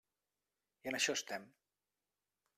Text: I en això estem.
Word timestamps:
I 0.87 0.91
en 0.93 0.97
això 1.01 1.15
estem. 1.19 1.47